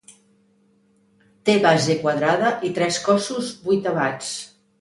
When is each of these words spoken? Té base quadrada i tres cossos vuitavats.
Té 1.49 1.55
base 1.67 1.97
quadrada 2.05 2.51
i 2.71 2.75
tres 2.81 3.01
cossos 3.07 3.55
vuitavats. 3.69 4.37